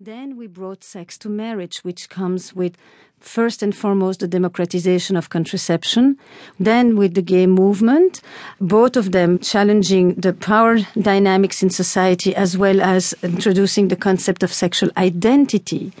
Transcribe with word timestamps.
Then 0.00 0.36
we 0.36 0.48
brought 0.48 0.82
sex 0.82 1.16
to 1.18 1.28
marriage, 1.28 1.78
which 1.84 2.08
comes 2.08 2.52
with 2.52 2.76
first 3.20 3.62
and 3.62 3.74
foremost 3.74 4.18
the 4.18 4.26
democratization 4.26 5.14
of 5.14 5.30
contraception, 5.30 6.18
then 6.58 6.96
with 6.96 7.14
the 7.14 7.22
gay 7.22 7.46
movement, 7.46 8.20
both 8.60 8.96
of 8.96 9.12
them 9.12 9.38
challenging 9.38 10.14
the 10.14 10.32
power 10.32 10.78
dynamics 11.00 11.62
in 11.62 11.70
society 11.70 12.34
as 12.34 12.58
well 12.58 12.80
as 12.80 13.14
introducing 13.22 13.86
the 13.86 13.94
concept 13.94 14.42
of 14.42 14.52
sexual 14.52 14.90
identity. 14.96 15.92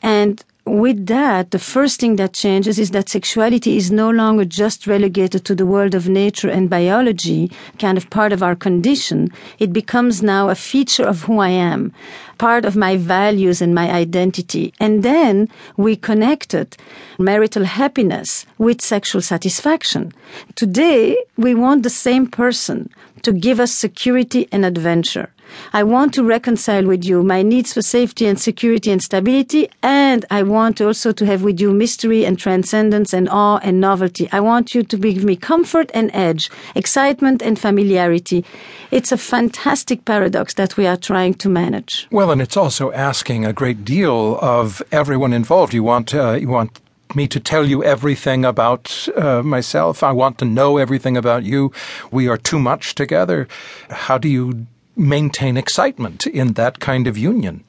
And 0.00 0.44
with 0.70 1.06
that, 1.06 1.50
the 1.50 1.58
first 1.58 1.98
thing 1.98 2.16
that 2.16 2.32
changes 2.32 2.78
is 2.78 2.90
that 2.92 3.08
sexuality 3.08 3.76
is 3.76 3.90
no 3.90 4.10
longer 4.10 4.44
just 4.44 4.86
relegated 4.86 5.44
to 5.46 5.54
the 5.54 5.66
world 5.66 5.94
of 5.94 6.08
nature 6.08 6.48
and 6.48 6.70
biology, 6.70 7.50
kind 7.78 7.98
of 7.98 8.08
part 8.10 8.32
of 8.32 8.42
our 8.42 8.54
condition. 8.54 9.30
It 9.58 9.72
becomes 9.72 10.22
now 10.22 10.48
a 10.48 10.54
feature 10.54 11.04
of 11.04 11.22
who 11.22 11.40
I 11.40 11.48
am, 11.48 11.92
part 12.40 12.64
of 12.64 12.74
my 12.74 12.96
values 12.96 13.60
and 13.60 13.74
my 13.74 13.90
identity. 13.90 14.72
And 14.80 15.02
then 15.02 15.46
we 15.76 15.94
connected 15.94 16.74
marital 17.18 17.64
happiness 17.64 18.46
with 18.56 18.80
sexual 18.80 19.20
satisfaction. 19.20 20.12
Today, 20.54 21.18
we 21.36 21.54
want 21.54 21.82
the 21.82 21.90
same 21.90 22.26
person 22.26 22.88
to 23.24 23.32
give 23.32 23.60
us 23.60 23.72
security 23.72 24.48
and 24.52 24.64
adventure. 24.64 25.28
I 25.72 25.82
want 25.82 26.14
to 26.14 26.24
reconcile 26.24 26.86
with 26.86 27.04
you 27.04 27.22
my 27.22 27.42
needs 27.42 27.72
for 27.72 27.82
safety 27.82 28.26
and 28.26 28.40
security 28.40 28.90
and 28.90 29.02
stability, 29.02 29.68
and 29.82 30.24
I 30.30 30.42
want 30.42 30.80
also 30.80 31.12
to 31.12 31.26
have 31.26 31.42
with 31.42 31.60
you 31.60 31.72
mystery 31.72 32.24
and 32.24 32.38
transcendence 32.38 33.12
and 33.12 33.28
awe 33.28 33.58
and 33.62 33.80
novelty. 33.80 34.28
I 34.32 34.40
want 34.40 34.74
you 34.74 34.82
to 34.82 34.96
give 34.96 35.24
me 35.24 35.36
comfort 35.36 35.90
and 35.94 36.10
edge, 36.14 36.50
excitement 36.74 37.42
and 37.42 37.58
familiarity. 37.58 38.44
It's 38.90 39.12
a 39.12 39.18
fantastic 39.18 40.04
paradox 40.04 40.54
that 40.54 40.76
we 40.76 40.86
are 40.86 40.96
trying 40.96 41.34
to 41.34 41.48
manage. 41.48 42.06
Well, 42.10 42.29
and 42.30 42.40
it's 42.40 42.56
also 42.56 42.92
asking 42.92 43.44
a 43.44 43.52
great 43.52 43.84
deal 43.84 44.38
of 44.40 44.82
everyone 44.92 45.32
involved. 45.32 45.74
You 45.74 45.82
want 45.82 46.14
uh, 46.14 46.32
you 46.32 46.48
want 46.48 46.80
me 47.14 47.26
to 47.28 47.40
tell 47.40 47.66
you 47.66 47.82
everything 47.82 48.44
about 48.44 49.08
uh, 49.16 49.42
myself. 49.42 50.02
I 50.02 50.12
want 50.12 50.38
to 50.38 50.44
know 50.44 50.78
everything 50.78 51.16
about 51.16 51.42
you. 51.42 51.72
We 52.10 52.28
are 52.28 52.36
too 52.36 52.58
much 52.58 52.94
together. 52.94 53.48
How 53.90 54.18
do 54.18 54.28
you 54.28 54.66
maintain 54.96 55.56
excitement 55.56 56.26
in 56.26 56.54
that 56.54 56.78
kind 56.78 57.06
of 57.06 57.16
union? 57.18 57.64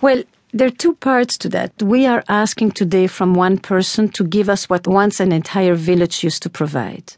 Well, 0.00 0.22
there 0.52 0.68
are 0.68 0.70
two 0.70 0.94
parts 0.94 1.38
to 1.38 1.48
that. 1.50 1.82
We 1.82 2.06
are 2.06 2.24
asking 2.28 2.72
today 2.72 3.06
from 3.06 3.34
one 3.34 3.58
person 3.58 4.08
to 4.10 4.24
give 4.24 4.48
us 4.48 4.68
what 4.68 4.86
once 4.86 5.20
an 5.20 5.32
entire 5.32 5.74
village 5.74 6.22
used 6.22 6.42
to 6.42 6.50
provide. 6.50 7.16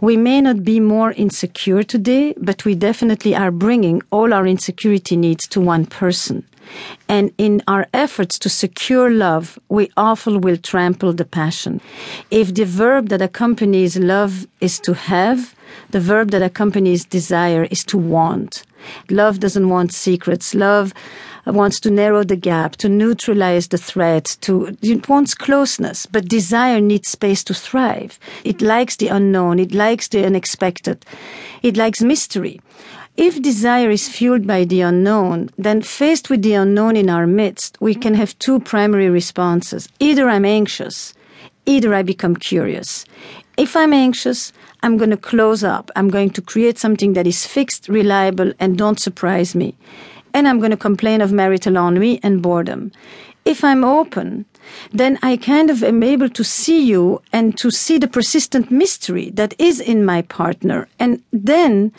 We 0.00 0.16
may 0.16 0.40
not 0.40 0.64
be 0.64 0.80
more 0.80 1.12
insecure 1.12 1.82
today, 1.82 2.34
but 2.36 2.64
we 2.64 2.74
definitely 2.74 3.34
are 3.34 3.50
bringing 3.50 4.02
all 4.10 4.32
our 4.32 4.46
insecurity 4.46 5.16
needs 5.16 5.46
to 5.48 5.60
one 5.60 5.86
person. 5.86 6.44
And 7.08 7.32
in 7.38 7.62
our 7.66 7.86
efforts 7.92 8.38
to 8.40 8.48
secure 8.48 9.10
love, 9.10 9.58
we 9.68 9.90
often 9.96 10.40
will 10.40 10.56
trample 10.56 11.12
the 11.12 11.24
passion. 11.24 11.80
If 12.30 12.54
the 12.54 12.64
verb 12.64 13.08
that 13.08 13.22
accompanies 13.22 13.96
love 13.96 14.46
is 14.60 14.78
to 14.80 14.94
have, 14.94 15.54
the 15.90 16.00
verb 16.00 16.30
that 16.30 16.42
accompanies 16.42 17.04
desire 17.04 17.64
is 17.70 17.84
to 17.84 17.98
want. 17.98 18.64
Love 19.10 19.40
doesn't 19.40 19.68
want 19.68 19.92
secrets. 19.92 20.54
Love 20.54 20.94
Uh, 21.46 21.52
wants 21.52 21.80
to 21.80 21.90
narrow 21.90 22.22
the 22.22 22.36
gap, 22.36 22.76
to 22.76 22.88
neutralize 22.88 23.68
the 23.68 23.78
threat, 23.78 24.36
to, 24.40 24.76
it 24.82 25.08
wants 25.08 25.34
closeness, 25.34 26.06
but 26.06 26.28
desire 26.28 26.80
needs 26.80 27.08
space 27.08 27.42
to 27.44 27.54
thrive. 27.54 28.18
It 28.44 28.60
hmm. 28.60 28.66
likes 28.66 28.96
the 28.96 29.08
unknown. 29.08 29.58
It 29.58 29.72
likes 29.72 30.08
the 30.08 30.24
unexpected. 30.24 31.04
It 31.62 31.76
likes 31.76 32.02
mystery. 32.02 32.60
If 33.16 33.42
desire 33.42 33.90
is 33.90 34.08
fueled 34.08 34.46
by 34.46 34.64
the 34.64 34.80
unknown, 34.80 35.50
then 35.58 35.82
faced 35.82 36.30
with 36.30 36.42
the 36.42 36.54
unknown 36.54 36.96
in 36.96 37.10
our 37.10 37.26
midst, 37.26 37.76
we 37.80 37.94
can 37.94 38.14
have 38.14 38.38
two 38.38 38.60
primary 38.60 39.10
responses. 39.10 39.88
Either 39.98 40.28
I'm 40.28 40.44
anxious, 40.44 41.12
either 41.66 41.92
I 41.94 42.02
become 42.02 42.36
curious. 42.36 43.04
If 43.56 43.76
I'm 43.76 43.92
anxious, 43.92 44.52
I'm 44.82 44.96
going 44.96 45.10
to 45.10 45.16
close 45.16 45.62
up. 45.62 45.90
I'm 45.96 46.08
going 46.08 46.30
to 46.30 46.40
create 46.40 46.78
something 46.78 47.12
that 47.12 47.26
is 47.26 47.44
fixed, 47.44 47.88
reliable, 47.88 48.54
and 48.58 48.78
don't 48.78 48.98
surprise 48.98 49.54
me. 49.54 49.76
And 50.34 50.46
I'm 50.48 50.58
going 50.58 50.70
to 50.70 50.76
complain 50.76 51.20
of 51.20 51.32
marital 51.32 51.76
ennui 51.76 52.20
and 52.22 52.42
boredom. 52.42 52.92
If 53.44 53.64
I'm 53.64 53.84
open, 53.84 54.44
then 54.92 55.18
I 55.22 55.36
kind 55.36 55.70
of 55.70 55.82
am 55.82 56.02
able 56.02 56.28
to 56.28 56.44
see 56.44 56.84
you 56.84 57.22
and 57.32 57.56
to 57.58 57.70
see 57.70 57.98
the 57.98 58.08
persistent 58.08 58.70
mystery 58.70 59.30
that 59.30 59.54
is 59.58 59.80
in 59.80 60.04
my 60.04 60.22
partner. 60.22 60.88
And 60.98 61.22
then 61.32 61.92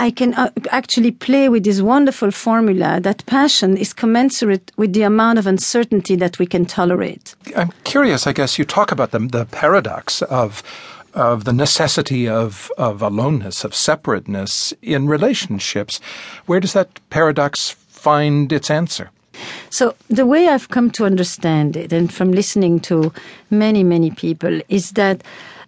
I 0.00 0.10
can 0.10 0.34
uh, 0.34 0.50
actually 0.70 1.12
play 1.12 1.48
with 1.48 1.64
this 1.64 1.80
wonderful 1.80 2.30
formula 2.30 3.00
that 3.00 3.24
passion 3.26 3.76
is 3.76 3.92
commensurate 3.92 4.72
with 4.76 4.92
the 4.92 5.02
amount 5.02 5.38
of 5.38 5.46
uncertainty 5.46 6.16
that 6.16 6.38
we 6.38 6.46
can 6.46 6.66
tolerate. 6.66 7.34
I'm 7.56 7.70
curious, 7.84 8.26
I 8.26 8.32
guess 8.32 8.58
you 8.58 8.64
talk 8.64 8.90
about 8.90 9.12
the, 9.12 9.20
the 9.20 9.46
paradox 9.46 10.22
of 10.22 10.62
of 11.14 11.44
the 11.44 11.52
necessity 11.52 12.28
of, 12.28 12.70
of 12.76 13.00
aloneness, 13.02 13.64
of 13.64 13.74
separateness 13.74 14.72
in 14.82 15.06
relationships. 15.06 16.00
Where 16.46 16.60
does 16.60 16.72
that 16.72 17.00
paradox 17.10 17.70
find 17.70 18.52
its 18.52 18.70
answer? 18.70 19.10
So, 19.70 19.96
the 20.08 20.26
way 20.26 20.48
I've 20.48 20.68
come 20.68 20.90
to 20.92 21.04
understand 21.04 21.76
it, 21.76 21.92
and 21.92 22.12
from 22.12 22.30
listening 22.30 22.78
to 22.80 23.12
many, 23.50 23.82
many 23.82 24.10
people, 24.10 24.60
is 24.68 24.92
that 24.92 25.24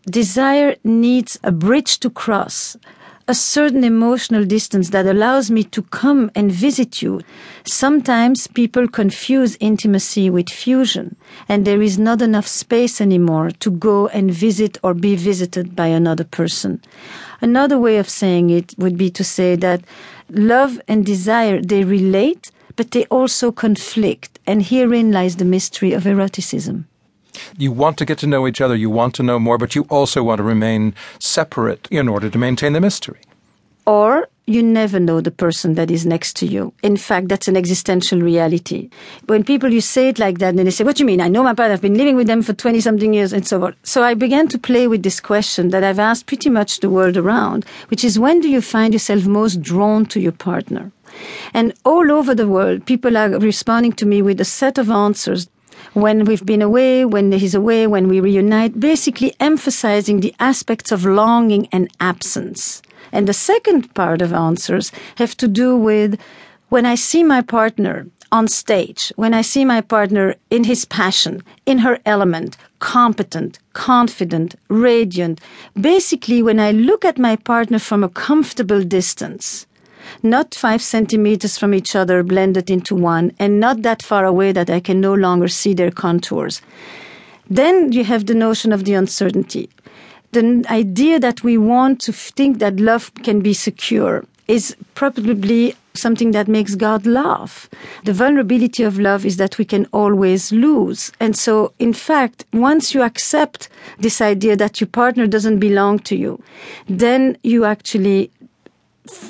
desire 0.08 0.76
needs 0.84 1.38
a 1.42 1.50
bridge 1.50 1.98
to 2.00 2.10
cross 2.10 2.76
a 3.28 3.34
certain 3.34 3.82
emotional 3.82 4.44
distance 4.44 4.90
that 4.90 5.04
allows 5.04 5.50
me 5.50 5.64
to 5.64 5.82
come 5.82 6.30
and 6.36 6.52
visit 6.52 7.02
you. 7.02 7.20
Sometimes 7.64 8.46
people 8.46 8.86
confuse 8.86 9.56
intimacy 9.58 10.30
with 10.30 10.48
fusion, 10.48 11.16
and 11.48 11.64
there 11.64 11.82
is 11.82 11.98
not 11.98 12.22
enough 12.22 12.46
space 12.46 13.00
anymore 13.00 13.50
to 13.50 13.70
go 13.70 14.06
and 14.08 14.30
visit 14.30 14.78
or 14.84 14.94
be 14.94 15.16
visited 15.16 15.74
by 15.74 15.88
another 15.88 16.22
person. 16.22 16.80
Another 17.40 17.78
way 17.78 17.98
of 17.98 18.08
saying 18.08 18.50
it 18.50 18.74
would 18.78 18.96
be 18.96 19.10
to 19.10 19.24
say 19.24 19.56
that 19.56 19.82
love 20.30 20.80
and 20.86 21.04
desire, 21.04 21.60
they 21.60 21.82
relate, 21.82 22.52
but 22.76 22.92
they 22.92 23.06
also 23.06 23.50
conflict, 23.50 24.38
and 24.46 24.62
herein 24.62 25.10
lies 25.10 25.36
the 25.36 25.44
mystery 25.44 25.92
of 25.92 26.06
eroticism. 26.06 26.86
You 27.56 27.72
want 27.72 27.98
to 27.98 28.04
get 28.04 28.18
to 28.18 28.26
know 28.26 28.46
each 28.46 28.60
other, 28.60 28.74
you 28.74 28.90
want 28.90 29.14
to 29.16 29.22
know 29.22 29.38
more, 29.38 29.58
but 29.58 29.74
you 29.74 29.86
also 29.88 30.22
want 30.22 30.38
to 30.38 30.42
remain 30.44 30.94
separate 31.18 31.88
in 31.90 32.08
order 32.08 32.30
to 32.30 32.38
maintain 32.38 32.72
the 32.72 32.80
mystery. 32.80 33.20
Or 33.86 34.28
you 34.46 34.62
never 34.62 35.00
know 35.00 35.20
the 35.20 35.30
person 35.30 35.74
that 35.74 35.90
is 35.90 36.06
next 36.06 36.36
to 36.36 36.46
you. 36.46 36.72
In 36.82 36.96
fact, 36.96 37.28
that's 37.28 37.48
an 37.48 37.56
existential 37.56 38.20
reality. 38.20 38.90
When 39.26 39.42
people, 39.42 39.72
you 39.72 39.80
say 39.80 40.08
it 40.08 40.18
like 40.18 40.38
that, 40.38 40.54
and 40.54 40.58
they 40.58 40.70
say, 40.70 40.84
what 40.84 40.96
do 40.96 41.02
you 41.02 41.06
mean? 41.06 41.20
I 41.20 41.28
know 41.28 41.42
my 41.42 41.54
partner, 41.54 41.74
I've 41.74 41.80
been 41.80 41.98
living 41.98 42.16
with 42.16 42.28
them 42.28 42.42
for 42.42 42.52
20 42.52 42.80
something 42.80 43.12
years, 43.12 43.32
and 43.32 43.46
so 43.46 43.64
on. 43.64 43.74
So 43.82 44.04
I 44.04 44.14
began 44.14 44.46
to 44.48 44.58
play 44.58 44.86
with 44.86 45.02
this 45.02 45.20
question 45.20 45.70
that 45.70 45.82
I've 45.82 45.98
asked 45.98 46.26
pretty 46.26 46.48
much 46.48 46.78
the 46.80 46.90
world 46.90 47.16
around, 47.16 47.64
which 47.88 48.04
is 48.04 48.18
when 48.18 48.40
do 48.40 48.48
you 48.48 48.60
find 48.60 48.92
yourself 48.92 49.26
most 49.26 49.62
drawn 49.62 50.06
to 50.06 50.20
your 50.20 50.32
partner? 50.32 50.92
And 51.52 51.72
all 51.84 52.12
over 52.12 52.34
the 52.34 52.48
world, 52.48 52.86
people 52.86 53.16
are 53.16 53.30
responding 53.30 53.92
to 53.94 54.06
me 54.06 54.22
with 54.22 54.40
a 54.40 54.44
set 54.44 54.78
of 54.78 54.90
answers 54.90 55.48
when 55.94 56.24
we've 56.24 56.44
been 56.44 56.62
away, 56.62 57.04
when 57.04 57.32
he's 57.32 57.54
away, 57.54 57.86
when 57.86 58.08
we 58.08 58.20
reunite, 58.20 58.78
basically 58.78 59.34
emphasizing 59.40 60.20
the 60.20 60.34
aspects 60.40 60.92
of 60.92 61.04
longing 61.04 61.68
and 61.72 61.88
absence. 62.00 62.82
And 63.12 63.28
the 63.28 63.32
second 63.32 63.94
part 63.94 64.22
of 64.22 64.32
answers 64.32 64.92
have 65.16 65.36
to 65.38 65.48
do 65.48 65.76
with 65.76 66.20
when 66.68 66.84
I 66.84 66.96
see 66.96 67.22
my 67.22 67.42
partner 67.42 68.06
on 68.32 68.48
stage, 68.48 69.12
when 69.16 69.32
I 69.32 69.42
see 69.42 69.64
my 69.64 69.80
partner 69.80 70.34
in 70.50 70.64
his 70.64 70.84
passion, 70.84 71.42
in 71.64 71.78
her 71.78 71.98
element, 72.04 72.56
competent, 72.80 73.58
confident, 73.72 74.56
radiant, 74.68 75.40
basically 75.80 76.42
when 76.42 76.58
I 76.58 76.72
look 76.72 77.04
at 77.04 77.18
my 77.18 77.36
partner 77.36 77.78
from 77.78 78.02
a 78.02 78.08
comfortable 78.08 78.82
distance, 78.82 79.66
not 80.22 80.54
five 80.54 80.82
centimeters 80.82 81.58
from 81.58 81.74
each 81.74 81.94
other 81.96 82.22
blended 82.22 82.70
into 82.70 82.94
one, 82.94 83.32
and 83.38 83.60
not 83.60 83.82
that 83.82 84.02
far 84.02 84.24
away 84.24 84.52
that 84.52 84.70
I 84.70 84.80
can 84.80 85.00
no 85.00 85.14
longer 85.14 85.48
see 85.48 85.74
their 85.74 85.90
contours. 85.90 86.62
Then 87.48 87.92
you 87.92 88.04
have 88.04 88.26
the 88.26 88.34
notion 88.34 88.72
of 88.72 88.84
the 88.84 88.94
uncertainty. 88.94 89.70
The 90.32 90.64
idea 90.68 91.20
that 91.20 91.44
we 91.44 91.56
want 91.56 92.00
to 92.02 92.12
think 92.12 92.58
that 92.58 92.80
love 92.80 93.12
can 93.22 93.40
be 93.40 93.54
secure 93.54 94.24
is 94.48 94.76
probably 94.94 95.74
something 95.94 96.32
that 96.32 96.48
makes 96.48 96.74
God 96.74 97.06
laugh. 97.06 97.68
The 98.04 98.12
vulnerability 98.12 98.82
of 98.82 98.98
love 98.98 99.24
is 99.24 99.38
that 99.38 99.58
we 99.58 99.64
can 99.64 99.86
always 99.92 100.52
lose. 100.52 101.10
And 101.20 101.36
so, 101.36 101.72
in 101.78 101.92
fact, 101.92 102.44
once 102.52 102.94
you 102.94 103.02
accept 103.02 103.68
this 103.98 104.20
idea 104.20 104.56
that 104.56 104.80
your 104.80 104.88
partner 104.88 105.26
doesn't 105.26 105.58
belong 105.58 105.98
to 106.00 106.16
you, 106.16 106.42
then 106.86 107.36
you 107.42 107.64
actually 107.64 108.30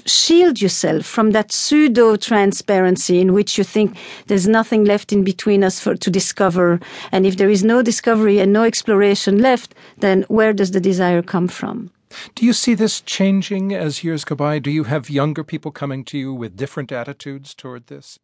shield 0.06 0.60
yourself 0.60 1.04
from 1.06 1.32
that 1.32 1.52
pseudo 1.52 2.16
transparency 2.16 3.20
in 3.20 3.32
which 3.32 3.58
you 3.58 3.64
think 3.64 3.96
there's 4.26 4.48
nothing 4.48 4.84
left 4.84 5.12
in 5.12 5.24
between 5.24 5.64
us 5.64 5.80
for, 5.80 5.94
to 5.94 6.10
discover. 6.10 6.80
And 7.12 7.26
if 7.26 7.36
there 7.36 7.50
is 7.50 7.64
no 7.64 7.82
discovery 7.82 8.38
and 8.38 8.52
no 8.52 8.64
exploration 8.64 9.40
left, 9.40 9.74
then 9.98 10.24
where 10.28 10.52
does 10.52 10.70
the 10.70 10.80
desire 10.80 11.22
come 11.22 11.48
from? 11.48 11.90
Do 12.34 12.46
you 12.46 12.52
see 12.52 12.74
this 12.74 13.00
changing 13.00 13.74
as 13.74 14.04
years 14.04 14.24
go 14.24 14.34
by? 14.34 14.58
Do 14.58 14.70
you 14.70 14.84
have 14.84 15.10
younger 15.10 15.44
people 15.44 15.70
coming 15.70 16.04
to 16.06 16.18
you 16.18 16.32
with 16.32 16.56
different 16.56 16.92
attitudes 16.92 17.54
toward 17.54 17.88
this? 17.88 18.18